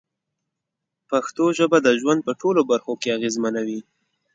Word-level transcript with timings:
پښتو 1.09 1.43
ژبه 1.57 1.77
د 1.85 1.87
ژوند 1.99 2.19
په 2.27 2.33
ټولو 2.41 2.61
برخو 2.71 2.93
کې 3.01 3.09
اغېزمنه 3.17 3.61
وي. 3.67 3.79